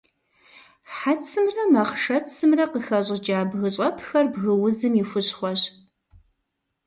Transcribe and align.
Хьэцымрэ 0.95 1.63
махъшэцымрэ 1.71 2.65
къыхэщӏыкӏа 2.71 3.39
бгыщӏэпхэр 3.49 4.25
бгыузым 4.33 4.93
и 5.01 5.03
хущхъуэщ. 5.09 5.61